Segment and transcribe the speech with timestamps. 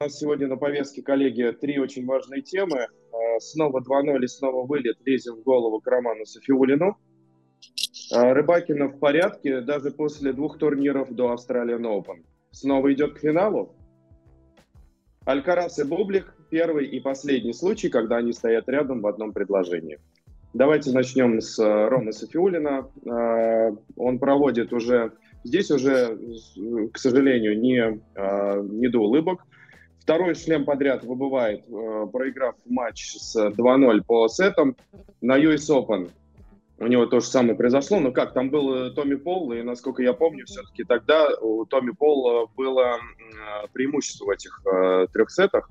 [0.00, 2.86] У нас сегодня на повестке, коллеги, три очень важные темы.
[3.12, 4.96] А, снова 2-0 и снова вылет.
[5.04, 6.96] Лезем в голову к Роману Софиулину.
[8.14, 12.24] А, Рыбакина в порядке даже после двух турниров до Australian Open.
[12.52, 13.74] Снова идет к финалу.
[15.24, 19.98] Алькарас и Бублик– первый и последний случай, когда они стоят рядом в одном предложении.
[20.54, 22.88] Давайте начнем с э, Ромы Софиулина.
[23.08, 25.12] А, он проводит уже,
[25.44, 26.18] здесь уже,
[26.92, 28.00] к сожалению, не,
[28.78, 29.44] не до улыбок–
[30.08, 34.74] Второй шлем подряд выбывает, э, проиграв матч с 2-0 по сетам
[35.20, 36.10] на US Open.
[36.78, 38.00] У него то же самое произошло.
[38.00, 41.90] Но как, там был э, Томми Пол, и, насколько я помню, все-таки тогда у Томми
[41.90, 42.96] Пола было
[43.74, 45.68] преимущество в этих э, трех сетах.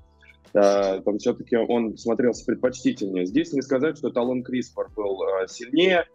[0.53, 3.25] Там все-таки он смотрелся предпочтительнее.
[3.25, 6.05] Здесь не сказать, что талон Криспор был сильнее.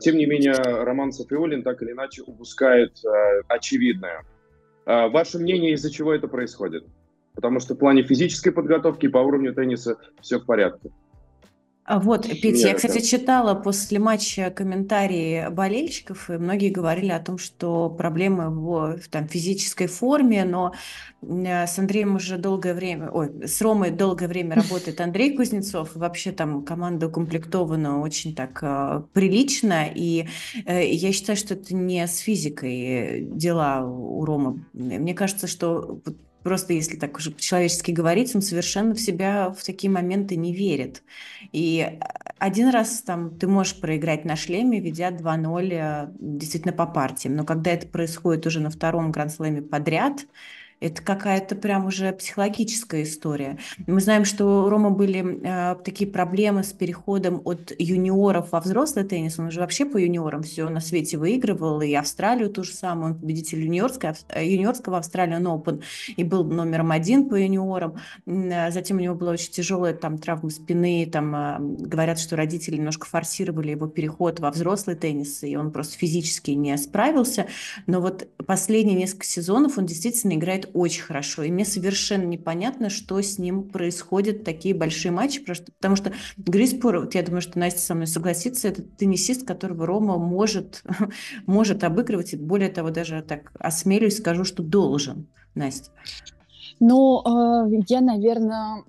[0.00, 3.00] Тем не менее, Роман Софиулин так или иначе упускает
[3.48, 4.24] очевидное.
[4.84, 6.84] Ваше мнение, из-за чего это происходит?
[7.38, 10.90] потому что в плане физической подготовки по уровню тенниса все в порядке.
[11.88, 17.38] А вот, Петя, я, кстати, читала после матча комментарии болельщиков, и многие говорили о том,
[17.38, 20.74] что проблемы в, там, физической форме, но
[21.22, 25.98] э, с Андреем уже долгое время, ой, с Ромой долгое время работает Андрей Кузнецов, и
[25.98, 30.26] вообще там команда укомплектована очень так э, прилично, и
[30.66, 34.66] э, я считаю, что это не с физикой дела у Ромы.
[34.74, 36.02] Мне кажется, что
[36.42, 41.02] просто если так уже по-человечески говорить, он совершенно в себя в такие моменты не верит.
[41.52, 41.98] И
[42.38, 47.44] один раз там ты можешь проиграть на шлеме, ведя 2-0 э, действительно по партиям, но
[47.44, 50.26] когда это происходит уже на втором гранд-слэме подряд,
[50.80, 53.58] это какая-то прям уже психологическая история.
[53.86, 59.04] Мы знаем, что у Рома были э, такие проблемы с переходом от юниоров во взрослый
[59.04, 59.38] теннис.
[59.38, 63.14] Он уже вообще по юниорам все на свете выигрывал, и Австралию ту же самую.
[63.14, 65.82] Он победитель юниорской, э, юниорского Австралиан Open
[66.16, 67.96] и был номером один по юниорам.
[68.26, 71.08] Э, затем у него была очень тяжелая там травма спины.
[71.10, 75.98] Там э, говорят, что родители немножко форсировали его переход во взрослый теннис, и он просто
[75.98, 77.48] физически не справился.
[77.86, 81.42] Но вот последние несколько сезонов он действительно играет очень хорошо.
[81.42, 87.14] И мне совершенно непонятно, что с ним происходит, такие большие матчи, потому что Гриспор, вот
[87.14, 90.82] я думаю, что Настя со мной согласится, это теннисист, которого Рома может,
[91.46, 95.90] может обыгрывать, и более того, даже так осмелюсь, скажу, что должен, Настя.
[96.80, 98.84] Ну, э, я, наверное,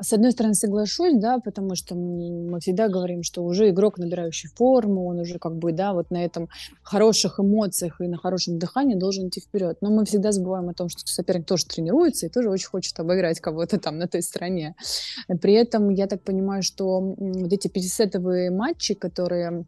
[0.00, 5.06] с одной стороны соглашусь, да, потому что мы всегда говорим, что уже игрок, набирающий форму,
[5.06, 6.48] он уже как бы, да, вот на этом
[6.82, 9.78] хороших эмоциях и на хорошем дыхании должен идти вперед.
[9.80, 13.40] Но мы всегда забываем о том, что соперник тоже тренируется и тоже очень хочет обыграть
[13.40, 14.74] кого-то там на той стороне.
[15.40, 19.64] При этом я так понимаю, что вот эти 50-сетовые матчи, которые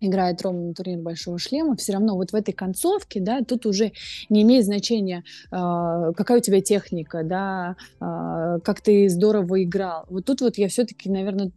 [0.00, 3.92] играет Рома на турнир Большого Шлема, все равно вот в этой концовке, да, тут уже
[4.28, 10.06] не имеет значения, э, какая у тебя техника, да, э, как ты здорово играл.
[10.08, 11.50] Вот тут вот я все-таки, наверное,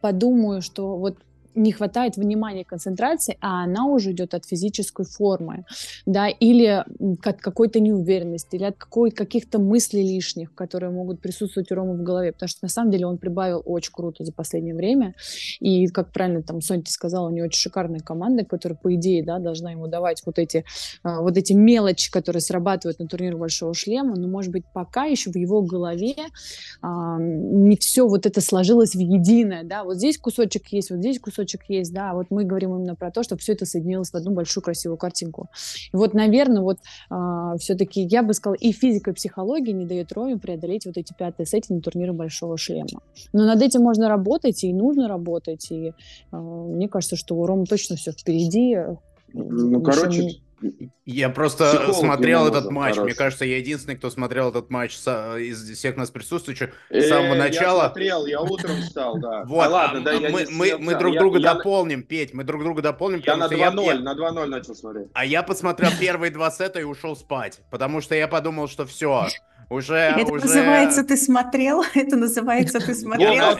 [0.00, 1.16] подумаю, что вот
[1.54, 5.64] не хватает внимания, концентрации, а она уже идет от физической формы,
[6.06, 6.84] да, или
[7.24, 12.02] от какой-то неуверенности, или от какой, каких-то мыслей лишних, которые могут присутствовать у Ромы в
[12.02, 15.14] голове, потому что на самом деле он прибавил очень круто за последнее время,
[15.60, 19.38] и, как правильно там Соня сказала, у него очень шикарная команда, которая, по идее, да,
[19.38, 20.64] должна ему давать вот эти,
[21.02, 25.30] а, вот эти мелочи, которые срабатывают на турнире Большого Шлема, но, может быть, пока еще
[25.30, 26.14] в его голове
[26.82, 31.20] а, не все вот это сложилось в единое, да, вот здесь кусочек есть, вот здесь
[31.20, 34.14] кусочек кусочек есть, да, вот мы говорим именно про то, чтобы все это соединилось в
[34.14, 35.48] одну большую красивую картинку.
[35.92, 39.86] И вот, наверное, вот э, а, все-таки я бы сказала, и физика, и психология не
[39.86, 42.86] дают Роме преодолеть вот эти пятые сети на турнире Большого Шлема.
[43.32, 45.92] Но над этим можно работать, и нужно работать, и
[46.32, 48.78] э, мне кажется, что у Ромы точно все впереди.
[49.32, 50.40] Ну, короче,
[51.04, 52.94] я просто Психолог смотрел этот матч.
[52.94, 53.06] Хорош.
[53.06, 57.34] Мне кажется, я единственный, кто смотрел этот матч из всех нас присутствующих с э, самого
[57.34, 57.82] начала.
[57.82, 59.44] Я смотрел, я утром встал, да.
[59.46, 62.06] Вот, а, ладно, да, мы, мы, мы, мы друг друга я, дополним, я...
[62.06, 63.22] Петь, мы друг друга дополним.
[63.24, 63.94] Я на 2-0, я...
[64.00, 65.08] на 2-0 начал смотреть.
[65.12, 69.28] А я посмотрел первые два сета и ушел спать, потому что я подумал, что все,
[69.74, 70.44] уже, это уже...
[70.44, 73.56] называется ты смотрел, это называется ты смотрел.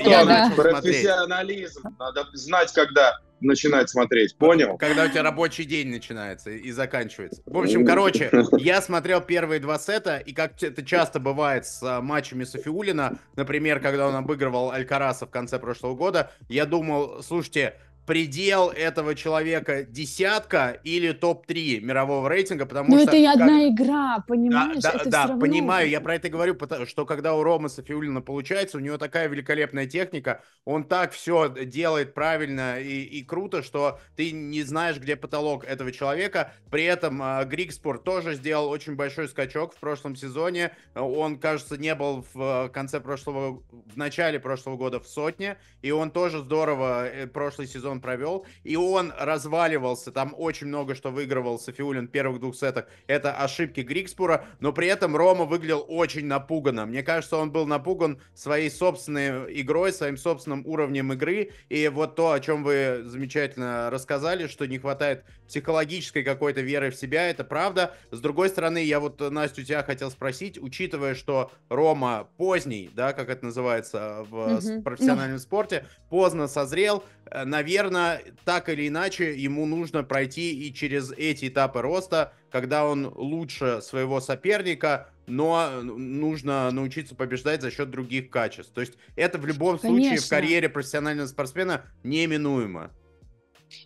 [0.56, 4.76] Профессионализм, надо знать, когда начинать смотреть, понял?
[4.78, 7.42] Когда у тебя рабочий день начинается и заканчивается.
[7.46, 12.00] В общем, короче, я смотрел первые два сета, и как это часто бывает с а,
[12.00, 17.74] матчами Софиулина, например, когда он обыгрывал Алькараса в конце прошлого года, я думал, слушайте,
[18.06, 23.10] предел этого человека десятка или топ-3 мирового рейтинга, потому Но что...
[23.10, 24.82] это и одна игра, понимаешь?
[24.82, 25.40] Да, да, это да равно...
[25.40, 26.56] понимаю, я про это говорю,
[26.86, 32.14] что когда у Ромы Софиулина получается, у него такая великолепная техника, он так все делает
[32.14, 36.52] правильно и, и круто, что ты не знаешь, где потолок этого человека.
[36.70, 40.72] При этом э, Григспорт тоже сделал очень большой скачок в прошлом сезоне.
[40.94, 46.10] Он, кажется, не был в конце прошлого, в начале прошлого года в сотне, и он
[46.10, 52.08] тоже здорово э, прошлый сезон провел, и он разваливался, там очень много что выигрывал Софиулин
[52.08, 56.86] в первых двух сетах, это ошибки Григспура, но при этом Рома выглядел очень напуганно.
[56.86, 62.32] Мне кажется, он был напуган своей собственной игрой, своим собственным уровнем игры, и вот то,
[62.32, 67.94] о чем вы замечательно рассказали, что не хватает психологической какой-то веры в себя, это правда.
[68.10, 73.12] С другой стороны, я вот, Настя, у тебя хотел спросить, учитывая, что Рома поздний, да,
[73.12, 74.82] как это называется в mm-hmm.
[74.82, 77.44] профессиональном спорте, поздно созрел, э,
[77.90, 83.80] наверное, так или иначе ему нужно пройти и через эти этапы роста, когда он лучше
[83.82, 88.72] своего соперника, но нужно научиться побеждать за счет других качеств.
[88.72, 90.08] То есть это в любом Конечно.
[90.08, 92.90] случае в карьере профессионального спортсмена неминуемо.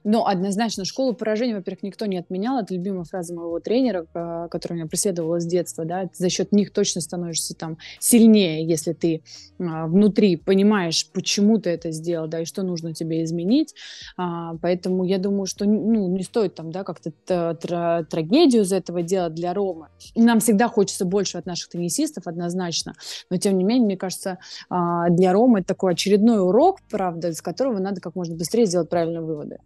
[0.05, 2.59] Но однозначно школу поражений, во-первых, никто не отменял.
[2.59, 4.07] Это любимая фраза моего тренера,
[4.51, 5.85] которая меня преследовала с детства.
[5.85, 6.09] Да?
[6.13, 9.23] За счет них точно становишься там сильнее, если ты
[9.59, 13.75] а, внутри понимаешь, почему ты это сделал, да, и что нужно тебе изменить.
[14.17, 19.03] А, поэтому я думаю, что ну, не стоит там, да, как-то тра- трагедию из этого
[19.03, 19.89] делать для Ромы.
[20.15, 22.95] Нам всегда хочется больше от наших теннисистов, однозначно.
[23.31, 24.39] Но тем не менее, мне кажется,
[24.69, 28.89] а, для Ромы это такой очередной урок, правда, из которого надо как можно быстрее сделать
[28.89, 29.59] правильные выводы.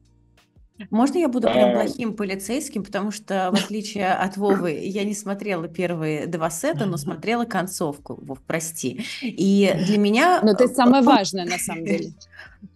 [0.91, 5.69] Можно я буду прям плохим полицейским, потому что, в отличие от Вовы, я не смотрела
[5.69, 9.05] первые два сета, но смотрела концовку, Вов, прости.
[9.23, 10.41] И для меня...
[10.43, 12.13] Но это самое важное, на самом деле.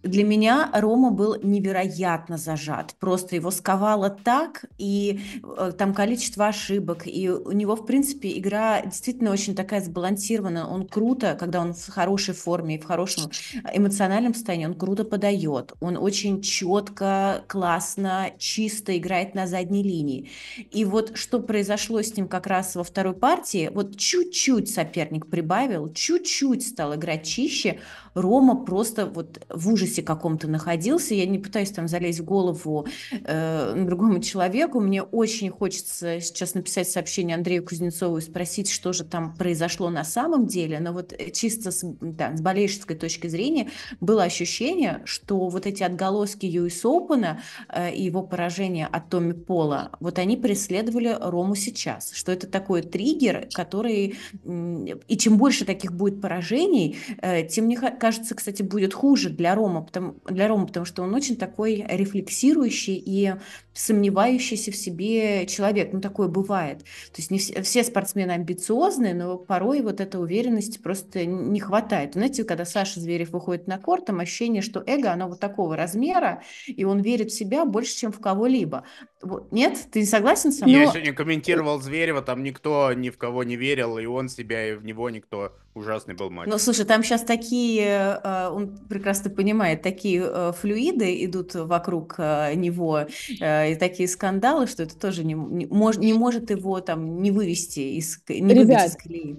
[0.03, 2.95] Для меня Рома был невероятно зажат.
[2.99, 5.21] Просто его сковало так, и
[5.57, 10.65] э, там количество ошибок, и у него, в принципе, игра действительно очень такая сбалансированная.
[10.65, 13.31] Он круто, когда он в хорошей форме и в хорошем
[13.73, 15.73] эмоциональном состоянии, он круто подает.
[15.79, 20.29] Он очень четко, классно, чисто играет на задней линии.
[20.71, 25.91] И вот что произошло с ним как раз во второй партии, вот чуть-чуть соперник прибавил,
[25.93, 27.79] чуть-чуть стал играть чище,
[28.17, 31.13] Рома просто вот в ужасе каком-то находился.
[31.13, 34.79] Я не пытаюсь там залезть в голову э, другому человеку.
[34.79, 40.03] Мне очень хочется сейчас написать сообщение Андрею Кузнецову и спросить, что же там произошло на
[40.03, 40.79] самом деле.
[40.79, 43.69] Но вот э, чисто с, да, с болельщицкой точки зрения
[44.01, 47.37] было ощущение, что вот эти отголоски US Open
[47.69, 52.11] э, и его поражение от Томми Пола, вот они преследовали Рому сейчас.
[52.13, 54.15] Что это такой триггер, который...
[54.43, 57.77] И чем больше таких будет поражений, э, тем мне
[58.07, 62.95] кажется, кстати, будет хуже для Рома, потому, для Рома, потому что он очень такой рефлексирующий
[63.05, 63.33] и
[63.73, 65.91] сомневающийся в себе человек.
[65.91, 66.79] Ну, такое бывает.
[66.79, 72.13] То есть не все, все спортсмены амбициозные, но порой вот этой уверенности просто не хватает.
[72.13, 76.43] Знаете, когда Саша Зверев выходит на корт, там ощущение, что эго, оно вот такого размера,
[76.65, 78.85] и он верит в себя больше, чем в кого-либо.
[79.21, 79.51] Вот.
[79.51, 79.77] Нет?
[79.91, 80.79] Ты не согласен со мной?
[80.79, 84.75] Я сегодня комментировал Зверева, там никто ни в кого не верил, и он себя, и
[84.75, 85.51] в него никто.
[85.77, 86.49] Ужасный был матч.
[86.49, 92.55] Ну, слушай, там сейчас такие, э, он прекрасно понимает, такие э, флюиды идут вокруг э,
[92.55, 97.29] него, и такие скандалы, что это тоже не, не, мож, не может его там не
[97.29, 99.37] вывести из, не Ребят, из колеи.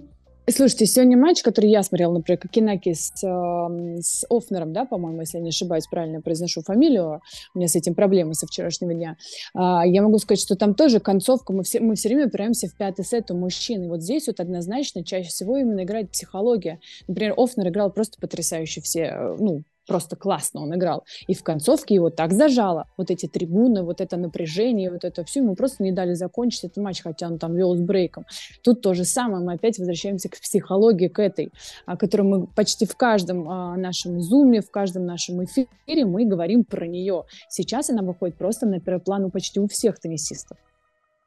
[0.51, 5.37] Слушайте, сегодня матч, который я смотрела, например, Кокенаки с, э, с Офнером, да, по-моему, если
[5.37, 7.21] я не ошибаюсь, правильно произношу фамилию,
[7.53, 9.17] у меня с этим проблемы со вчерашнего дня.
[9.53, 12.75] А, я могу сказать, что там тоже концовка, мы все, мы все время упираемся в
[12.75, 13.83] пятый сет у мужчин.
[13.83, 16.79] И вот здесь вот однозначно чаще всего именно играет психология.
[17.07, 21.03] Например, Офнер играл просто потрясающе все, э, ну, просто классно он играл.
[21.27, 22.85] И в концовке его так зажало.
[22.95, 25.39] Вот эти трибуны, вот это напряжение, вот это все.
[25.39, 28.25] Ему просто не дали закончить этот матч, хотя он там вел с брейком.
[28.63, 29.43] Тут то же самое.
[29.43, 31.51] Мы опять возвращаемся к психологии, к этой,
[31.87, 36.63] о которой мы почти в каждом а, нашем зуме, в каждом нашем эфире мы говорим
[36.63, 37.23] про нее.
[37.49, 40.57] Сейчас она выходит просто на первый план почти у всех теннисистов.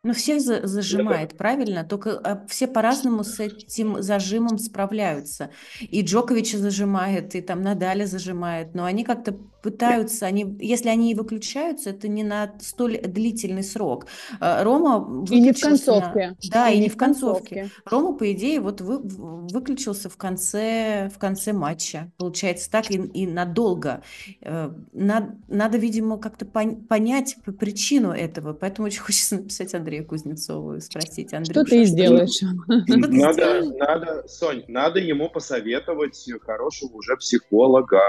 [0.05, 1.85] Ну, всех за- зажимает, правильно?
[1.85, 5.51] Только а, все по-разному с этим зажимом справляются.
[5.81, 11.15] И Джоковича зажимает, и там Надаля зажимает, но они как-то пытаются, они, если они и
[11.15, 14.07] выключаются, это не на столь длительный срок.
[14.41, 16.31] А, Рома И не в концовке.
[16.31, 16.51] На...
[16.51, 17.55] Да, и, и не в концовке.
[17.55, 17.83] концовке.
[17.87, 22.11] Рома, по идее, вот вы, выключился в конце, в конце матча.
[22.19, 24.03] Получается так и, и надолго.
[24.41, 31.33] Э, надо, надо видимо, как-то понять причину этого, поэтому очень хочется написать Андрею Кузнецову спросить.
[31.33, 32.41] Андрюша, что ты сделаешь?
[32.67, 38.01] Надо, надо, Сонь, надо ему посоветовать хорошего уже психолога.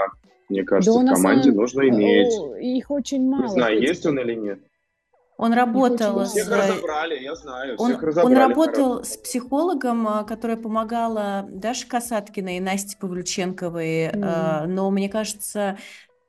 [0.48, 1.56] Мне кажется, да в команде самом...
[1.56, 2.32] нужно иметь.
[2.60, 3.42] Их очень мало.
[3.42, 4.60] Не знаю, есть он или нет.
[5.36, 6.30] Он работал с...
[6.30, 12.60] Всех разобрали, я знаю, он, он работал с психологом, а, которая помогала Даше Касаткиной и
[12.60, 14.66] Насте Павлюченковой, mm.
[14.66, 15.76] но мне кажется,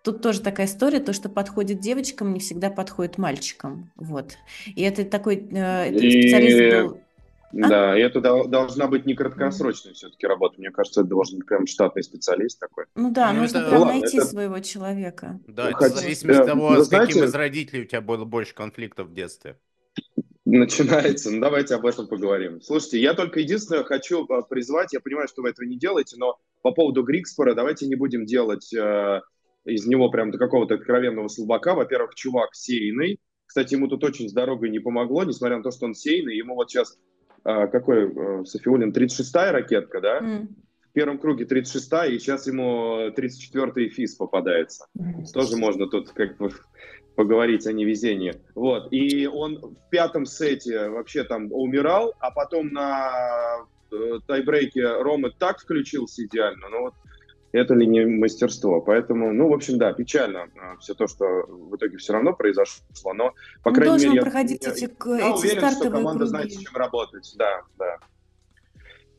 [0.03, 4.37] тут тоже такая история, то, что подходит девочкам, не всегда подходит мальчикам, вот.
[4.75, 6.09] И это такой э, и...
[6.09, 7.04] специалист был
[7.63, 7.67] а?
[7.69, 10.55] Да, и это должна быть не краткосрочная все-таки работа.
[10.57, 12.85] Мне кажется, это должен быть прям штатный специалист такой.
[12.95, 13.69] Ну да, ну, нужно это...
[13.69, 14.25] прям найти это...
[14.25, 15.39] своего человека.
[15.47, 15.91] Да, это Хоть...
[15.91, 17.13] в зависимости от того, с знаете...
[17.13, 19.57] каким из родителей у тебя было больше конфликтов в детстве.
[20.45, 21.31] Начинается.
[21.31, 22.61] Ну, давайте об этом поговорим.
[22.61, 26.37] Слушайте, я только единственное хочу а, призвать, я понимаю, что вы этого не делаете, но
[26.61, 29.21] по поводу Грикспора давайте не будем делать э,
[29.65, 31.73] из него прям до какого-то откровенного слабака.
[31.73, 33.19] Во-первых, чувак сейный.
[33.47, 36.37] Кстати, ему тут очень с дорогой не помогло, несмотря на то, что он сейный.
[36.37, 36.97] Ему вот сейчас
[37.45, 40.19] какой э, Софиулин, 36-я ракетка, да?
[40.19, 40.47] Mm.
[40.89, 44.87] В первом круге 36-я, и сейчас ему 34-й ФИС попадается.
[44.97, 45.31] Mm.
[45.31, 46.51] Тоже можно тут как бы
[47.15, 48.33] поговорить о невезении.
[48.55, 48.91] Вот.
[48.91, 53.11] И он в пятом сете вообще там умирал, а потом на
[53.91, 56.69] э, тайбрейке Рома так включился идеально.
[56.69, 56.93] Ну вот
[57.55, 58.81] это ли не мастерство.
[58.81, 63.13] Поэтому, ну, в общем, да, печально а, все то, что в итоге все равно произошло,
[63.13, 63.33] но,
[63.63, 66.29] по ну, крайней мере, проходить я, эти, я, я уверен, что команда круги.
[66.29, 67.33] знает, с чем работать.
[67.37, 67.97] Да, да.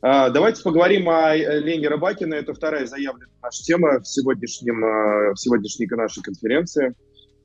[0.01, 2.35] А, давайте поговорим о э, Лене Рыбакина.
[2.35, 6.93] Это вторая заявленная наша тема в, сегодняшнем, а, в сегодняшней нашей конференции.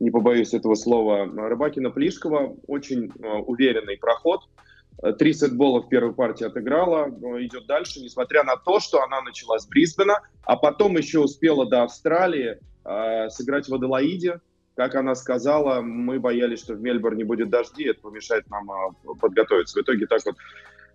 [0.00, 1.24] Не побоюсь этого слова.
[1.24, 2.58] Рыбакина-Плишкова.
[2.66, 4.42] Очень а, уверенный проход.
[5.18, 7.08] Три сетбола в первой партии отыграла,
[7.40, 11.82] идет дальше, несмотря на то, что она начала с Брисбена, а потом еще успела до
[11.82, 14.40] Австралии э, сыграть в Аделаиде.
[14.76, 19.76] Как она сказала, мы боялись, что в Мельбурне будет дожди, это помешает нам э, подготовиться.
[19.78, 20.36] В итоге так вот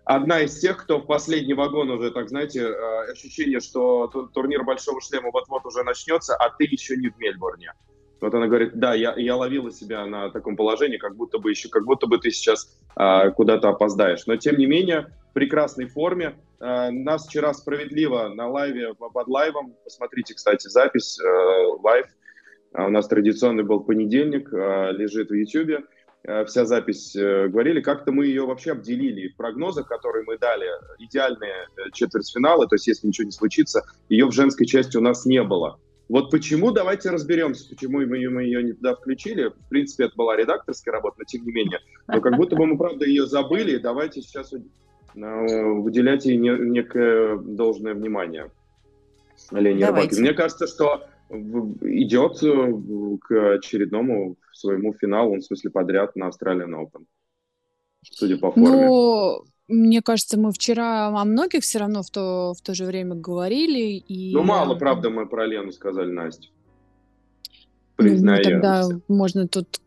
[0.04, 5.02] одна из тех, кто в последний вагон уже, так знаете, э, ощущение, что турнир Большого
[5.02, 7.74] Шлема вот-вот уже начнется, а ты еще не в Мельбурне.
[8.20, 11.68] Вот она говорит, да, я, я ловила себя на таком положении, как будто бы еще,
[11.68, 14.26] как будто бы ты сейчас а, куда-то опоздаешь.
[14.26, 16.36] Но тем не менее, в прекрасной форме.
[16.60, 22.06] А, нас вчера справедливо на лайве, под лайвом, посмотрите, кстати, запись, а, лайв,
[22.72, 25.84] а, у нас традиционный был понедельник, а, лежит в YouTube,
[26.26, 30.66] а, вся запись а, говорили, как-то мы ее вообще обделили в прогнозах, которые мы дали,
[30.98, 35.24] идеальные э, четвертьфиналы, то есть если ничего не случится, ее в женской части у нас
[35.24, 35.78] не было.
[36.08, 39.48] Вот почему, давайте разберемся, почему мы ее, мы ее не туда включили.
[39.48, 41.80] В принципе, это была редакторская работа, но тем не менее.
[42.06, 43.76] Но как будто бы мы, правда, ее забыли.
[43.76, 44.58] Давайте сейчас э,
[45.14, 48.50] уделять ей некое должное внимание.
[49.50, 50.20] Лене Рыбакин.
[50.22, 57.04] Мне кажется, что идет э, к очередному своему финалу, в смысле подряд на Australian Open,
[58.02, 58.86] судя по форме.
[58.86, 63.14] Ну, мне кажется, мы вчера о многих все равно в то, в то же время
[63.14, 63.96] говорили.
[63.96, 64.32] И...
[64.32, 66.48] Ну, мало, правда, мы про Лену сказали, Настя.
[67.96, 68.42] Признаем.
[68.44, 69.80] Ну, тогда можно тут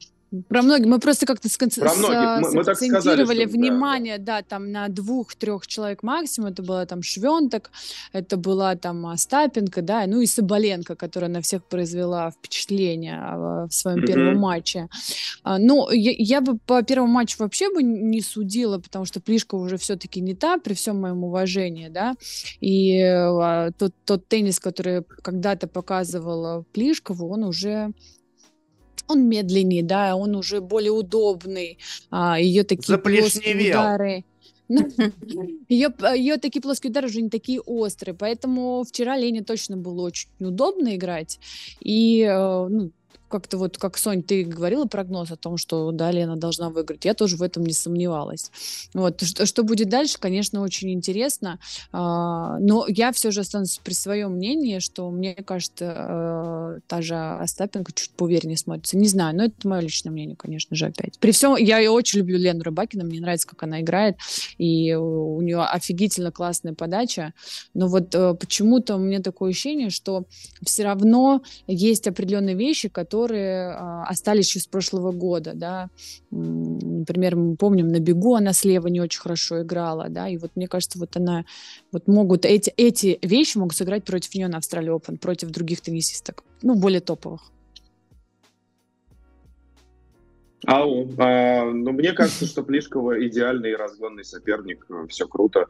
[0.47, 0.87] про многих.
[0.87, 1.77] Мы просто как-то сконц...
[1.77, 2.41] Про многих.
[2.41, 4.37] Мы, мы так сказали, что, внимание, да.
[4.37, 6.51] да, там на двух-трех человек максимум.
[6.51, 7.71] Это была там Швенток,
[8.13, 13.73] это была там Остапенко, да, ну и Соболенко, которая на всех произвела впечатление а, в
[13.73, 14.07] своем mm-hmm.
[14.07, 14.87] первом матче.
[15.43, 19.55] А, ну, я, я бы по первому матчу вообще бы не судила, потому что Плишка
[19.55, 22.15] уже все-таки не та, при всем моем уважении, да,
[22.61, 27.91] и а, тот, тот теннис, который когда-то показывала Плишкову, он уже
[29.11, 31.77] он медленнее, да, он уже более удобный,
[32.09, 34.25] а, ее такие плоские удары.
[35.67, 40.29] Ее, ее такие плоские удары уже не такие острые, поэтому вчера Лене точно было очень
[40.39, 41.39] удобно играть.
[41.81, 42.91] И э, ну,
[43.31, 47.05] как-то вот, как Сонь, ты говорила прогноз о том, что далее она должна выиграть.
[47.05, 48.51] Я тоже в этом не сомневалась.
[48.93, 49.21] Вот.
[49.23, 51.59] Что, что будет дальше, конечно, очень интересно.
[51.91, 57.15] А, но я все же останусь при своем мнении, что мне кажется, а, та же
[57.15, 58.97] Остапенко чуть поувереннее смотрится.
[58.97, 61.17] Не знаю, но это мое личное мнение, конечно же, опять.
[61.19, 64.17] При всем, я ее очень люблю Лену Рыбакину, мне нравится, как она играет,
[64.57, 67.33] и у, у нее офигительно классная подача.
[67.73, 70.25] Но вот э, почему-то у меня такое ощущение, что
[70.63, 75.89] все равно есть определенные вещи, которые которые а, остались еще с прошлого года, да.
[76.31, 80.67] Например, мы помним, на бегу она слева не очень хорошо играла, да, и вот мне
[80.67, 81.45] кажется, вот она,
[81.91, 86.43] вот могут, эти, эти вещи могут сыграть против нее на Австралии Open, против других теннисисток,
[86.61, 87.51] ну, более топовых.
[90.67, 95.67] Ау, а, ну мне кажется, что Плишкова идеальный разгонный соперник, все круто.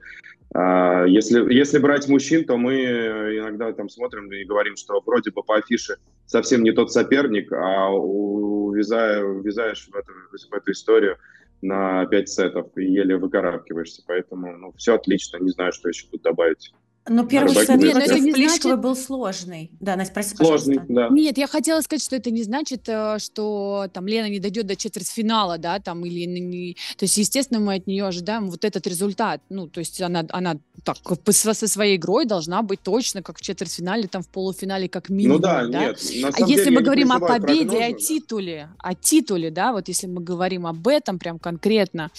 [0.54, 5.44] А, если, если брать мужчин, то мы иногда там смотрим и говорим, что вроде бы
[5.44, 5.96] по афише
[6.26, 11.18] совсем не тот соперник, а увязая, увязаешь в эту, в эту историю
[11.62, 14.04] на 5 сетов и еле выкарабкиваешься.
[14.08, 16.74] Поэтому ну, все отлично, не знаю, что еще тут добавить.
[17.10, 19.72] Ну, первый Рыбакина сет Нет, но против- это не Плишковой значит- был сложный.
[19.80, 20.94] Да, Настя, спроси, Сложный, пожалуйста.
[20.94, 21.10] да.
[21.10, 24.76] Нет, я хотела сказать, что это не значит, э, что там Лена не дойдет до
[24.76, 26.76] четвертьфинала, да, там, или не-.
[26.98, 29.42] То есть, естественно, мы от нее ожидаем вот этот результат.
[29.50, 30.98] Ну, то есть она, она так,
[31.32, 35.42] со своей игрой должна быть точно как в четвертьфинале, там, в полуфинале как минимум, Ну
[35.42, 35.80] да, да.
[35.86, 36.00] нет.
[36.22, 37.98] На А самом если деле мы говорим о победе, о да.
[37.98, 42.12] титуле, о титуле, да, вот если мы говорим об этом прям конкретно,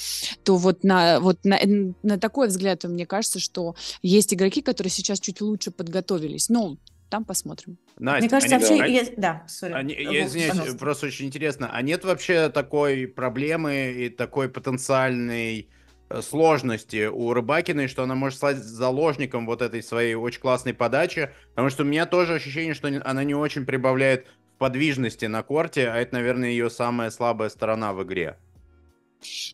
[0.43, 1.59] то вот на, вот на,
[2.03, 6.49] на такой взгляд, мне кажется, что есть игроки, которые сейчас чуть лучше подготовились.
[6.49, 6.79] Ну,
[7.11, 7.77] там посмотрим.
[7.99, 8.95] Настя, Мне кажется, нет- вообще...
[8.95, 9.73] я- Да, сори.
[9.73, 10.79] Вов, я извиняюсь, пожалуйста.
[10.79, 15.69] просто очень интересно, а нет вообще такой проблемы и такой потенциальной
[16.09, 21.31] э, сложности у Рыбакиной, что она может стать заложником вот этой своей очень классной подачи,
[21.51, 25.89] потому что у меня тоже ощущение, что она не очень прибавляет в подвижности на корте,
[25.89, 28.37] а это, наверное, ее самая слабая сторона в игре.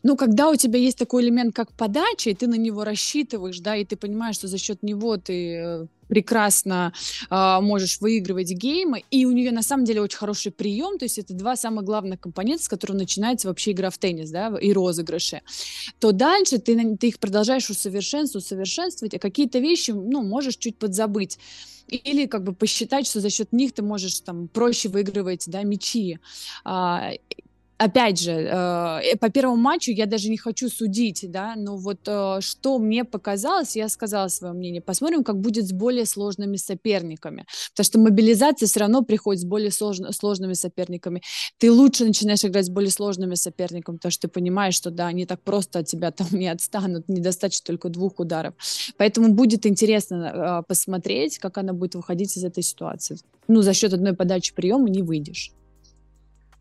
[0.03, 3.75] Ну, когда у тебя есть такой элемент, как подача, и ты на него рассчитываешь, да,
[3.75, 6.91] и ты понимаешь, что за счет него ты э, прекрасно
[7.29, 11.19] а, можешь выигрывать геймы, и у нее на самом деле очень хороший прием, то есть
[11.19, 15.41] это два самых главных компонента, с которых начинается вообще игра в теннис, да, и розыгрыши,
[15.99, 21.39] то дальше ты, ты их продолжаешь усовершенствовать, усовершенствовать, а какие-то вещи, ну, можешь чуть подзабыть.
[21.87, 26.19] Или как бы посчитать, что за счет них ты можешь там проще выигрывать, да, мячи.
[26.63, 27.13] А,
[27.79, 32.39] опять же, э, по первому матчу я даже не хочу судить, да, но вот э,
[32.41, 34.81] что мне показалось, я сказала свое мнение.
[34.81, 39.71] Посмотрим, как будет с более сложными соперниками, потому что мобилизация все равно приходит с более
[39.71, 41.21] сложно- сложными соперниками.
[41.57, 45.25] Ты лучше начинаешь играть с более сложными соперниками, потому что ты понимаешь, что да, они
[45.25, 48.53] так просто от тебя там не отстанут, недостаточно только двух ударов.
[48.97, 53.17] Поэтому будет интересно э, посмотреть, как она будет выходить из этой ситуации.
[53.47, 55.53] Ну, за счет одной подачи приема не выйдешь.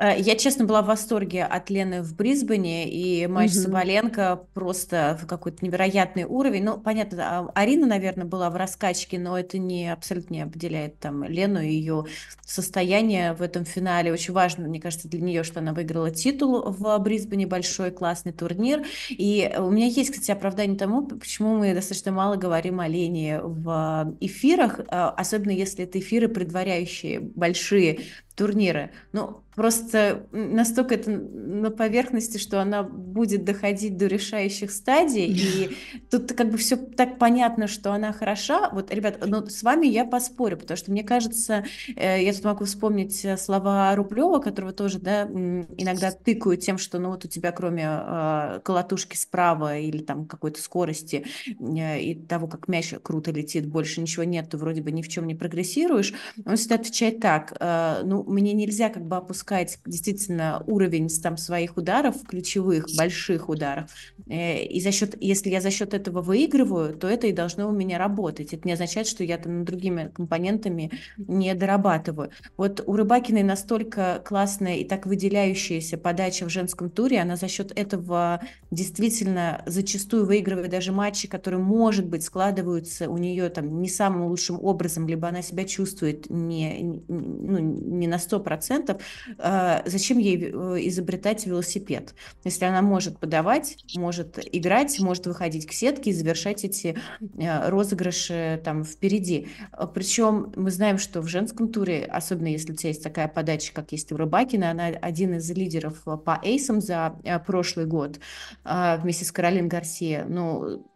[0.00, 3.62] Э, Я, честно, была в восторге от Лены в Брисбене, и матч Мгм.
[3.62, 6.64] Соболенко просто в какой-то невероятный уровень.
[6.64, 11.24] Ну, понятно, а, Арина, наверное, была в раскачке, но это не абсолютно не определяет там
[11.24, 12.04] Лену и ее
[12.46, 14.12] состояние в этом финале.
[14.12, 18.84] Очень важно, мне кажется, для нее, что она выиграла титул в Брисбене, большой классный турнир.
[19.10, 24.14] И у меня есть, кстати, оправдание тому, почему мы достаточно мало говорим о Лене в
[24.20, 28.00] эфирах, а, особенно если это эфиры, предваряющие большие
[28.38, 28.92] турниры.
[29.12, 35.76] Ну, просто настолько это на поверхности, что она будет доходить до решающих стадий, и
[36.10, 38.70] тут как бы все так понятно, что она хороша.
[38.70, 41.64] Вот, ребят, ну, с вами я поспорю, потому что мне кажется,
[41.96, 47.00] э, я тут могу вспомнить э, слова Рублева, которого тоже, да, иногда тыкают тем, что,
[47.00, 51.26] ну, вот у тебя кроме э, колотушки справа или там какой-то скорости
[51.58, 55.08] э, и того, как мяч круто летит, больше ничего нет, ты вроде бы ни в
[55.08, 56.14] чем не прогрессируешь.
[56.46, 61.76] Он всегда отвечает так, э, ну, мне нельзя как бы опускать действительно уровень там своих
[61.76, 63.90] ударов, ключевых, больших ударов,
[64.28, 67.72] Э, и за счет, если я за счет этого выигрываю, то это и должно у
[67.72, 68.52] меня работать.
[68.52, 72.30] Это не означает, что я там другими компонентами не дорабатываю.
[72.56, 77.72] Вот у Рыбакиной настолько классная и так выделяющаяся подача в женском туре, она за счет
[77.76, 84.26] этого действительно зачастую выигрывает даже матчи, которые, может быть, складываются у нее там не самым
[84.26, 89.00] лучшим образом, либо она себя чувствует не- ну, не на 100%,
[89.38, 90.50] э, зачем ей э,
[90.88, 92.14] изобретать велосипед?
[92.44, 98.60] Если она может подавать, может играть, может выходить к сетке и завершать эти э, розыгрыши
[98.64, 99.48] там впереди.
[99.72, 103.72] Э, Причем мы знаем, что в женском туре, особенно если у тебя есть такая подача,
[103.72, 108.18] как есть у Рыбакина, она один из лидеров по эйсам за э, прошлый год
[108.64, 110.24] э, вместе с Каролин Гарсия.
[110.28, 110.86] Ну,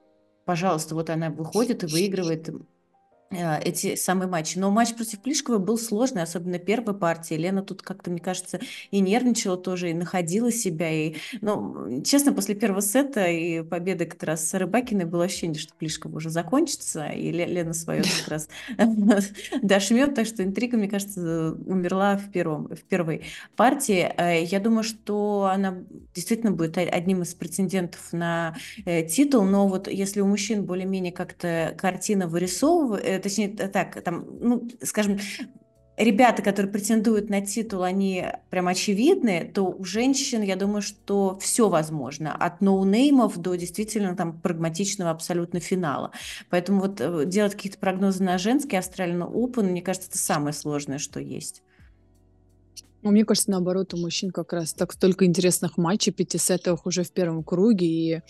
[0.45, 2.51] пожалуйста, вот она выходит и выигрывает
[3.33, 4.59] эти самые матчи.
[4.59, 7.35] Но матч против Плишковой был сложный, особенно первой партии.
[7.35, 10.91] Лена тут как-то, мне кажется, и нервничала тоже, и находила себя.
[10.91, 15.75] И, ну, честно, после первого сета и победы как раз с Рыбакиной было ощущение, что
[15.75, 18.49] Плишкова уже закончится, и Ле- Лена свое как раз
[19.63, 20.15] дошмет.
[20.15, 23.25] Так что интрига, мне кажется, умерла в, первом, в первой
[23.57, 24.13] партии.
[24.17, 25.79] Э, Я думаю, что она
[26.15, 31.75] действительно будет одним из претендентов на э, титул, но вот если у мужчин более-менее как-то
[31.79, 35.19] картина вырисовывает, точнее, так, там, ну, скажем,
[35.97, 41.69] ребята, которые претендуют на титул, они прям очевидны, то у женщин, я думаю, что все
[41.69, 46.13] возможно, от ноунеймов до действительно там прагматичного абсолютно финала.
[46.51, 50.99] Поэтому вот э, делать какие-то прогнозы на женский Australian Open, мне кажется, это самое сложное,
[50.99, 51.63] что есть.
[53.03, 57.11] Ну, мне кажется, наоборот, у мужчин как раз так столько интересных матчей, пятисетовых уже в
[57.13, 58.21] первом круге, и,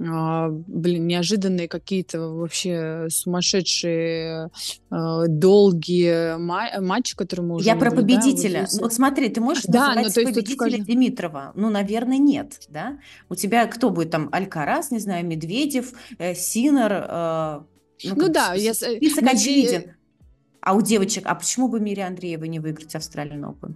[0.00, 4.50] а, блин, неожиданные какие-то вообще сумасшедшие
[4.90, 8.66] а, долгие ма- матчи, которые мы уже Я про наблюдаем вот победителя.
[8.66, 8.80] здесь.
[8.80, 11.52] Вот смотри, ты можешь Да, называть ну, то есть победителя каждом- Димитрова?
[11.56, 12.98] Ну, наверное, нет, да?
[13.28, 14.28] У тебя кто будет там?
[14.32, 17.60] Алькарас, не знаю, Медведев, э, Синер, э,
[18.04, 18.70] Ну, Ну да, я...
[18.70, 19.84] э, список наде- очевиден.
[20.60, 23.74] А у девочек, а почему бы Мире Андреевой не выиграть Австралиан Open?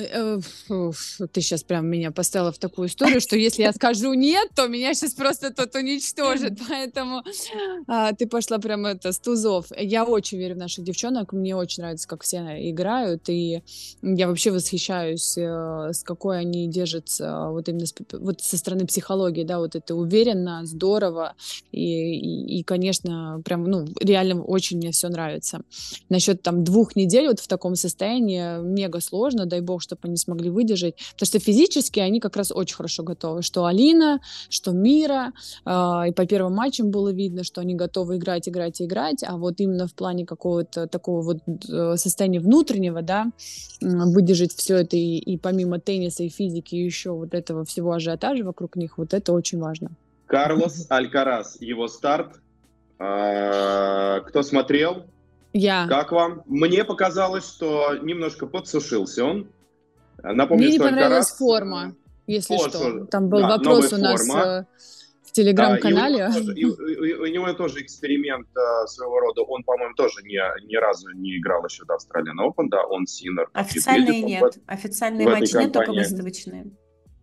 [0.00, 0.90] Э, э,
[1.32, 4.94] Ты сейчас прям меня поставила в такую историю, что если я скажу нет, то меня
[4.94, 6.58] сейчас просто тут уничтожит.
[6.68, 7.22] Поэтому
[7.86, 9.66] а, ты пошла прям это с тузов.
[9.78, 11.32] Я очень верю в наших девчонок.
[11.32, 12.38] Мне очень нравится, как все
[12.70, 13.28] играют.
[13.28, 13.62] И
[14.02, 19.44] я вообще восхищаюсь, э, с какой они держатся вот именно с вот со стороны психологии.
[19.44, 21.34] Да, вот это уверенно, здорово.
[21.72, 25.62] И, и, и, конечно, прям, ну, реально очень мне все нравится.
[26.08, 30.50] Насчет там двух недель вот в таком состоянии мега сложно, дай бог, чтобы они смогли
[30.50, 35.32] выдержать, потому что физически они как раз очень хорошо готовы, что Алина, что Мира,
[35.64, 39.60] а, и по первым матчам было видно, что они готовы играть, играть, играть, а вот
[39.60, 43.26] именно в плане какого-то такого вот э, состояния внутреннего, да,
[43.80, 48.76] выдержать все это и, и помимо тенниса и физики еще вот этого всего ажиотажа вокруг
[48.76, 49.90] них, вот это очень важно.
[50.26, 52.40] Карлос Алькарас, его старт.
[53.00, 55.06] А, Кто смотрел?
[55.52, 55.86] Я.
[55.88, 56.42] Как вам?
[56.46, 59.48] Мне показалось, что немножко подсушился он.
[60.22, 62.78] Напомню, Мне не понравилась Алькарас, форма, если вот что.
[62.78, 64.42] что, Там был да, вопрос у нас форма.
[64.44, 64.64] э,
[65.22, 66.16] в и у телеграм-канале.
[66.18, 69.42] него тоже- и- и- и у него тоже эксперимент а, своего рода.
[69.42, 73.48] Он, по-моему, тоже ни, ни разу не играл еще до Australian Open, да, он Синер.
[73.52, 74.58] Официальные нет.
[74.66, 76.70] Официальные в этой матчи нет, только выставочные.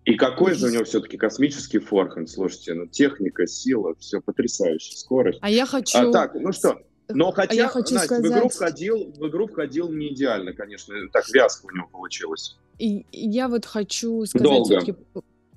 [0.06, 5.40] И какой же у него все-таки космический форхенд, слушайте, ну техника, сила, все потрясающая, скорость.
[5.42, 5.98] А я хочу...
[5.98, 6.80] А, так, ну что,
[7.10, 10.54] но хотя, а я хочу Настя, в игру сказать- входил, в игру входил не идеально,
[10.54, 12.58] конечно, так вязко у него получилось.
[12.80, 14.96] И я вот хочу сказать все-таки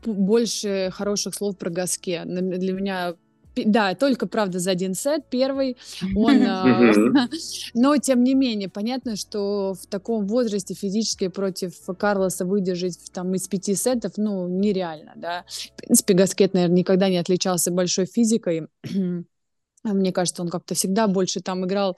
[0.04, 2.22] больше хороших слов про Гаске.
[2.24, 3.14] Для меня
[3.56, 5.76] да, только, правда, за один сет первый.
[6.14, 7.28] Он, а,
[7.74, 13.48] но, тем не менее, понятно, что в таком возрасте физически против Карлоса выдержать там из
[13.48, 15.44] пяти сетов, ну, нереально, да.
[15.48, 18.68] В принципе, Гаскет, наверное, никогда не отличался большой физикой.
[19.82, 21.96] А Мне кажется, он как-то всегда больше там играл.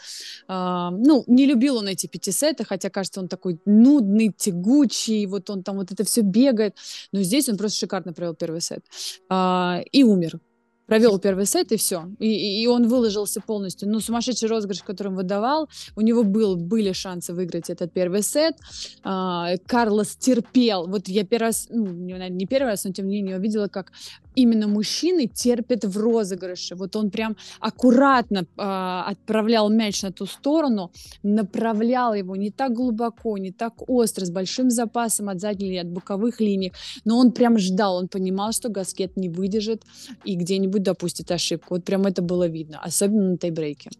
[0.48, 5.62] а, ну, не любил он эти пятисеты, хотя, кажется, он такой нудный, тягучий, вот он
[5.62, 6.76] там вот это все бегает.
[7.12, 8.84] Но здесь он просто шикарно провел первый сет.
[9.28, 10.38] А, и умер.
[10.86, 12.08] Провел первый сет, и все.
[12.18, 13.88] И, и- он выложился полностью.
[13.88, 15.68] Ну, сумасшедший розыгрыш, который он выдавал.
[15.96, 18.56] У него был, были шансы выиграть этот первый сет.
[19.04, 20.86] А, Карлос терпел.
[20.86, 23.92] Вот я первый раз, ну, наверное, не первый раз, но тем не менее увидела, как
[24.34, 26.74] именно мужчины терпят в розыгрыше.
[26.74, 30.90] Вот он прям аккуратно а, отправлял мяч на ту сторону,
[31.22, 35.88] направлял его не так глубоко, не так остро, с большим запасом от задней линии, от
[35.88, 36.72] боковых линий,
[37.04, 39.82] но он прям ждал, он понимал, что Гаскет не выдержит
[40.24, 41.74] и где-нибудь допустит ошибку.
[41.74, 43.90] Вот прям это было видно, особенно на тайбрейке.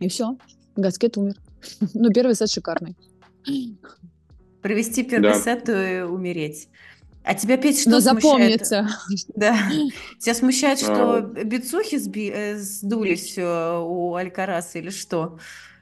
[0.00, 0.36] И все,
[0.76, 1.36] Гаскет умер.
[1.94, 2.96] Ну, первый сет шикарный.
[4.62, 5.40] Провести первый Да.
[5.40, 6.68] сет и умереть.
[7.22, 8.22] А тебя, Петь, что Но смущает?
[8.66, 8.88] запомнится.
[9.34, 9.56] Да.
[10.20, 11.20] Тебя смущает, что А.
[11.22, 15.38] бицухи сби- э, сдулись э, у Алькараса или что?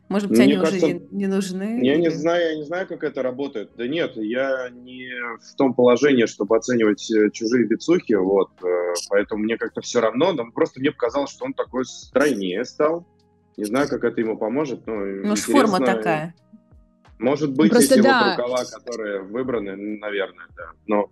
[0.09, 1.81] Может быть, Мне они кажется, уже не, нужны?
[1.83, 3.71] Я не знаю, я не знаю, как это работает.
[3.77, 5.09] Да нет, я не
[5.41, 8.67] в том положении, чтобы оценивать э, чужие бицухи, вот, э,
[9.09, 13.07] поэтому мне как-то все равно, но просто мне показалось, что он такой стройнее стал.
[13.57, 16.35] Не знаю, как это ему поможет, но Может, форма такая.
[17.19, 18.37] Может быть, Просто эти да.
[18.37, 20.71] вот рукава, которые выбраны, наверное, да.
[20.87, 21.09] Но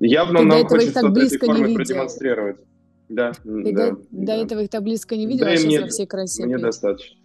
[0.00, 2.56] явно Ты до нам хочется так этой близко не формы продемонстрировать.
[3.08, 4.36] Да, Ты да, до, до да.
[4.36, 6.46] этого их так близко не видел, Да а сейчас мне- во всей красе.
[6.46, 7.16] Мне достаточно.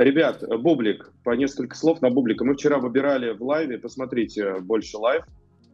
[0.00, 2.42] Ребят, Бублик, по несколько слов на Бублика.
[2.42, 5.26] Мы вчера выбирали в лайве, посмотрите больше лайв.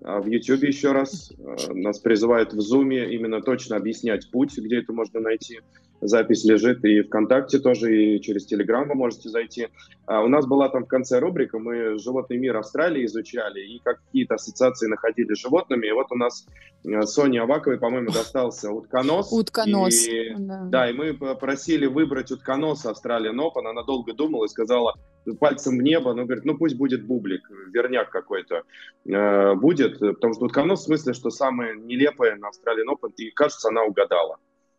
[0.02, 4.80] А В Ютьюбе еще раз э, нас призывают в Зуме именно точно объяснять путь, где
[4.80, 5.60] это можно найти.
[6.00, 9.68] Запись лежит и ВКонтакте тоже, и через Телеграм вы можете зайти.
[10.06, 14.34] А У нас была там в конце рубрика, мы животный мир Австралии изучали и какие-то
[14.34, 15.86] ассоциации находили с животными.
[15.86, 16.46] И вот у нас
[16.84, 19.32] э, Соне Аваковой, по-моему, достался утконос.
[19.32, 20.06] Утконос.
[20.06, 20.64] И Да.
[20.70, 23.66] да, и мы попросили выбрать утконоса Австралиан Open.
[23.66, 24.94] Она долго думала и сказала
[25.34, 28.62] пальцем в небо, ну, говорит, ну пусть будет бублик, верняк какой-то
[29.04, 33.68] э, будет, потому что утконос в смысле, что самое нелепое на Австралиан Open, и кажется,
[33.68, 34.38] она угадала.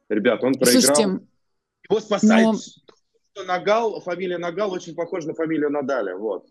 [0.09, 0.95] Ребят, он проиграл.
[0.95, 1.25] Слушайте,
[1.89, 6.45] Его спасает, но- что Нагал, фамилия Нагал очень похожа на фамилию Надаля, вот.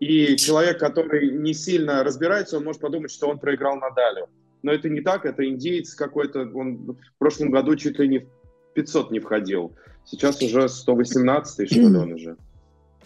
[0.00, 4.28] И человек, который не сильно разбирается, он может подумать, что он проиграл Надалю.
[4.62, 8.28] Но это не так, это индеец какой-то, он в прошлом году чуть ли не в
[8.74, 9.74] 500 не входил.
[10.04, 12.36] Сейчас уже 118 что ли он уже.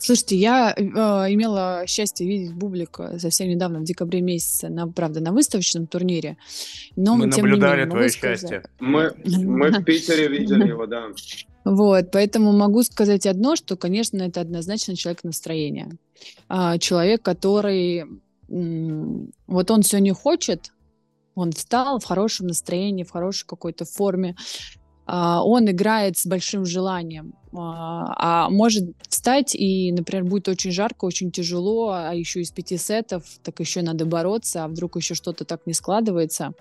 [0.05, 5.31] Слушайте, я э, имела счастье видеть Бублика совсем недавно, в декабре месяце, на, правда, на
[5.31, 6.37] выставочном турнире.
[6.97, 8.65] Но, Мы тем не наблюдали менее, могу твое сказать- счастье.
[8.81, 11.05] Мы, мы в Питере видели его, да.
[11.65, 15.97] Вот, поэтому могу сказать одно, что, конечно, это однозначно человек настроения.
[16.49, 18.05] А, человек, который
[18.49, 20.73] вот он сегодня хочет,
[21.37, 24.35] он встал в хорошем настроении, в хорошей какой-то форме,
[25.07, 31.31] он играет с большим желанием, а, а может встать и, например, будет очень жарко, очень
[31.31, 35.67] тяжело, а еще из пяти сетов, так еще надо бороться, а вдруг еще что-то так
[35.67, 36.53] не складывается,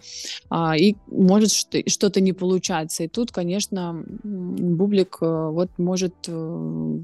[0.49, 3.03] а, и может что-то не получаться.
[3.03, 6.99] И тут, конечно, Бублик э, вот может э,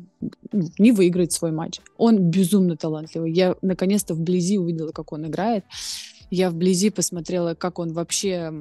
[0.78, 1.80] не выиграть свой матч.
[1.98, 3.32] Он безумно талантливый.
[3.32, 5.64] Я наконец-то вблизи увидела, как он играет.
[6.30, 8.52] Я вблизи посмотрела, как он вообще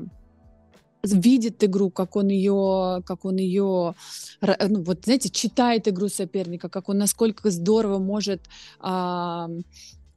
[1.02, 3.94] видит игру, как он ее, как он ее,
[4.40, 8.40] ну, вот знаете, читает игру соперника, как он насколько здорово может
[8.80, 9.48] а,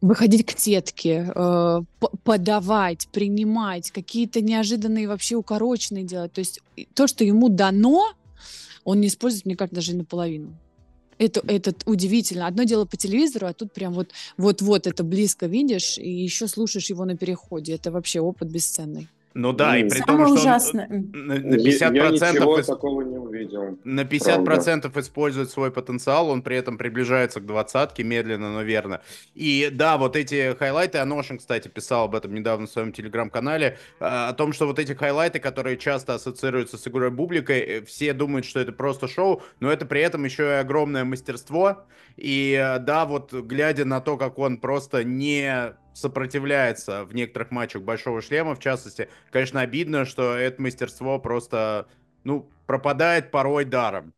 [0.02, 1.82] выходить к сетке, э,
[2.24, 6.32] подавать, принимать, какие-то неожиданные вообще укороченные делать.
[6.32, 6.62] То есть
[6.94, 8.13] то, что ему дано,
[8.86, 10.56] он не использует, мне кажется, даже наполовину.
[11.18, 12.48] Это, это удивительно.
[12.48, 16.89] Одно дело по телевизору, а тут прям вот, вот-вот это близко видишь и еще слушаешь
[16.89, 17.76] его на переходе.
[17.76, 19.10] Это вообще опыт бесценный.
[19.39, 20.88] Ну да, и при том, что ужасное.
[20.89, 23.80] он на 50% я, я ничего такого не увидел.
[23.86, 29.02] На 50% процентов использует свой потенциал, он при этом приближается к двадцатке медленно, но верно.
[29.36, 34.34] И да, вот эти хайлайты, Аношин, кстати, писал об этом недавно в своем телеграм-канале, о
[34.34, 38.60] том, что вот эти хайлайты, которые часто ассоциируются с игрой Бубликой, э, все думают, что
[38.60, 41.86] это просто шоу, но это при этом еще и огромное мастерство.
[42.17, 47.84] И э, да, вот глядя на то, как он просто не сопротивляется в некоторых матчах
[47.84, 51.88] Большого Шлема, в частности, конечно, обидно, что это мастерство просто,
[52.23, 54.13] ну, пропадает порой даром.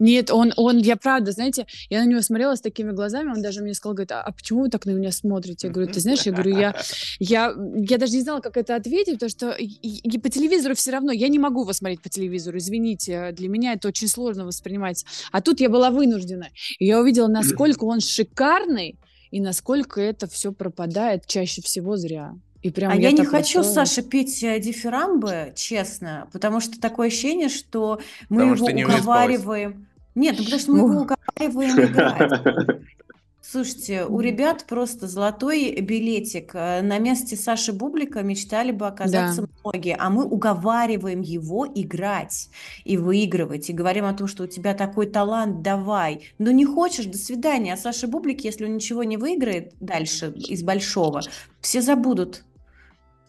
[0.00, 3.62] Нет, он, он, я правда, знаете, я на него смотрела с такими глазами, он даже
[3.62, 5.66] мне сказал, говорит, а, а почему вы так на меня смотрите?
[5.66, 6.74] Я говорю, ты знаешь, я говорю, я,
[7.18, 10.92] я, я даже не знала, как это ответить, потому что и, и по телевизору все
[10.92, 15.04] равно, я не могу его смотреть по телевизору, извините, для меня это очень сложно воспринимать.
[15.32, 18.98] А тут я была вынуждена, и я увидела, насколько он шикарный,
[19.30, 22.34] и насколько это все пропадает чаще всего зря.
[22.62, 23.86] И прям а я, я не хочу, настроена.
[23.86, 29.86] Саша, петь э, дифирамбы, честно, потому что такое ощущение, что мы потому его что уговариваем.
[30.14, 32.40] Нет, ну потому что мы его уговариваем играть.
[33.42, 36.50] Слушайте, у ребят просто золотой билетик.
[36.54, 39.48] Э, на месте Саши Бублика мечтали бы оказаться да.
[39.64, 42.50] многие, а мы уговариваем его играть
[42.84, 46.28] и выигрывать, и говорим о том, что у тебя такой талант, давай.
[46.38, 47.72] Но не хочешь, до свидания.
[47.72, 51.22] А Саша Бублик, если он ничего не выиграет дальше из большого,
[51.62, 52.44] все забудут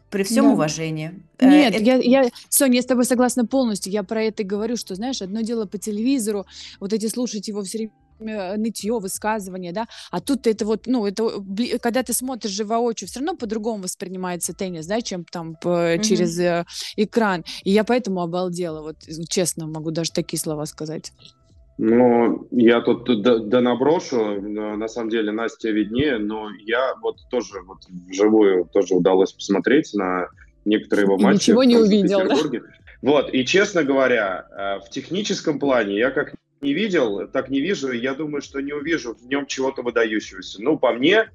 [0.10, 0.52] при всем да.
[0.52, 1.24] уважении.
[1.40, 1.84] Э, Нет, это...
[1.84, 3.94] я, я, Соня, я с тобой согласна полностью.
[3.94, 6.46] Я про это и говорю, что, знаешь, одно дело по телевизору,
[6.82, 11.30] вот эти слушать его все время нытье, высказывание, да, а тут это вот, ну, это,
[11.82, 16.04] когда ты смотришь же воочию, все равно по-другому воспринимается теннис, да, чем там по, mm-hmm.
[16.04, 18.98] через э, экран, и я поэтому обалдела, вот,
[19.30, 21.12] честно могу даже такие слова сказать.
[21.78, 27.80] Ну, я тут да, наброшу, на самом деле Настя виднее, но я вот тоже вот
[28.08, 30.28] вживую тоже удалось посмотреть на
[30.64, 31.50] некоторые его матчи.
[31.50, 32.60] Ничего не увидел, да?
[33.02, 37.92] Вот, и честно говоря, э, в техническом плане я как не видел, так не вижу,
[37.92, 40.62] я думаю, что не увижу в нем чего-то выдающегося.
[40.62, 41.30] Ну, по мне,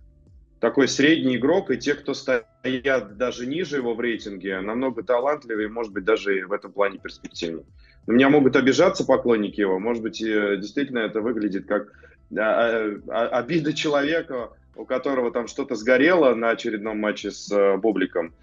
[0.60, 5.92] такой средний игрок, и те, кто стоят даже ниже его в рейтинге, намного талантливее, может
[5.92, 7.64] быть, даже и в этом плане перспективнее.
[8.06, 11.88] У меня могут обижаться поклонники его, может быть, действительно это выглядит как
[12.36, 18.34] а, а, обида человека, у которого там что-то сгорело на очередном матче с э, Бубликом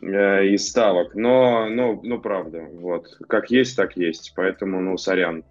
[0.00, 5.42] э, из ставок, но, но, ну, правда, вот, как есть, так есть, поэтому, ну, сорян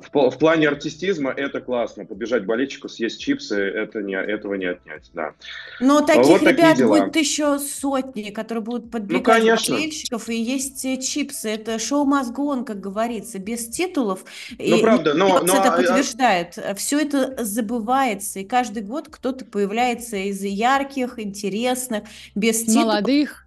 [0.00, 2.04] в, в плане артистизма это классно.
[2.04, 5.34] Побежать болельщику, съесть чипсы, это не, этого не отнять, да.
[5.80, 10.84] Но таких вот ребят будет еще сотни, которые будут ну, подбегать ну, болельщиков, и есть
[10.84, 11.48] э, чипсы.
[11.48, 14.24] Это шоу мозгон, как говорится, без титулов.
[14.58, 15.40] Ну, и правда, но...
[15.40, 16.58] но это а, а подтверждает.
[16.76, 22.86] Все это забывается, и каждый год кто-то появляется из ярких, интересных, без титулов.
[22.86, 23.46] Молодых.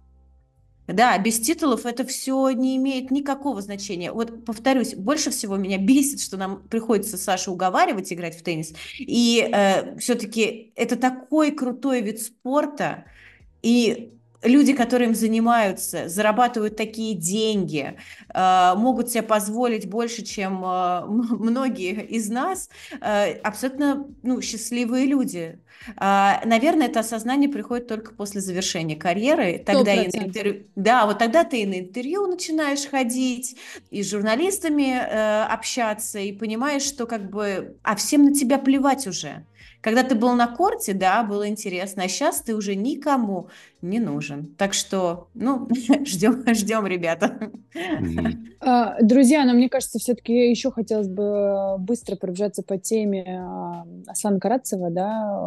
[0.86, 4.12] Да, без титулов это все не имеет никакого значения.
[4.12, 8.74] Вот повторюсь, больше всего меня бесит, что нам приходится Саша уговаривать играть в теннис.
[8.98, 13.04] И э, все-таки это такой крутой вид спорта,
[13.62, 14.12] и
[14.44, 17.96] люди, которые им занимаются, зарабатывают такие деньги,
[18.32, 22.68] э, могут себе позволить больше, чем э, многие из нас,
[23.00, 25.58] э, абсолютно ну, счастливые люди.
[25.96, 29.62] А, наверное, это осознание приходит только после завершения карьеры.
[29.64, 33.56] Тогда и на интервью, да, вот тогда ты и на интервью начинаешь ходить,
[33.90, 34.96] и с журналистами
[35.52, 39.44] общаться, и понимаешь, что как бы, а всем на тебя плевать уже.
[39.84, 43.48] Когда ты был на корте, да, было интересно, а сейчас ты уже никому
[43.82, 44.46] не нужен.
[44.56, 45.68] Так что, ну,
[46.06, 47.50] ждем, ждем, ребята.
[48.60, 54.40] А, друзья, но мне кажется, все-таки еще хотелось бы быстро пробежаться по теме а, Аслана
[54.40, 55.38] Карацева, да,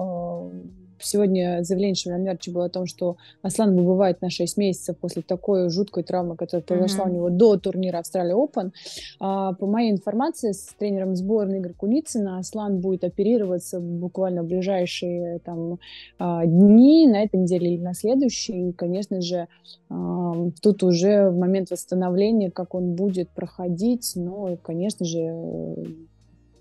[0.99, 6.03] сегодня заявление Шамиль было о том, что Аслан выбывает на 6 месяцев после такой жуткой
[6.03, 7.09] травмы, которая произошла mm-hmm.
[7.09, 8.71] у него до турнира Австралия Open.
[9.19, 15.39] А, по моей информации, с тренером сборной Игорь Куницына Аслан будет оперироваться буквально в ближайшие
[15.39, 15.79] там,
[16.19, 18.69] а, дни, на этой неделе или на следующей.
[18.69, 19.47] И, конечно же,
[19.89, 25.75] а, тут уже в момент восстановления, как он будет проходить, ну, конечно же,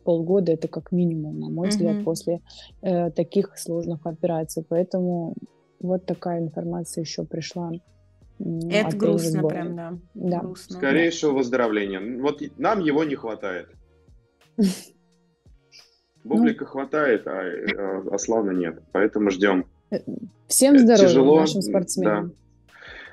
[0.06, 1.70] полгода это как минимум, на мой mm-hmm.
[1.70, 2.40] взгляд, после
[2.80, 4.64] э, таких сложных операций.
[4.66, 5.34] Поэтому
[5.80, 7.72] вот такая информация еще пришла.
[8.38, 9.98] Это грустно прям, да.
[10.14, 10.40] да.
[10.40, 10.76] Грустно.
[10.76, 11.38] Скорейшего да.
[11.38, 12.22] выздоровления.
[12.22, 13.68] Вот нам его не хватает.
[16.24, 18.80] Бублика ну, хватает, а, а Аслана нет.
[18.92, 19.66] Поэтому ждем.
[19.90, 19.98] Э,
[20.46, 22.32] всем здоровья Тяжело, нашим спортсменам.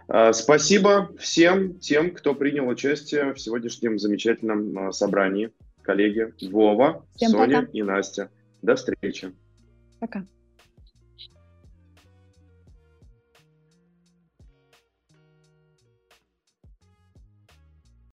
[0.08, 0.34] Да.
[0.34, 5.50] Спасибо всем тем, кто принял участие в сегодняшнем замечательном а, собрании
[5.84, 7.72] коллеги Вова, Всем Соня пока.
[7.74, 8.30] и Настя.
[8.62, 9.34] До встречи.
[10.00, 10.26] Пока.